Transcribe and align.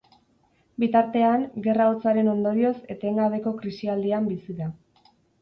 Bitartean, 0.83 1.43
Gerra 1.67 1.87
Hotzaren 1.89 2.31
ondorioz 2.33 2.73
etengabeko 2.95 3.55
krisialdian 3.61 4.33
bizi 4.33 4.59
da. 4.65 4.73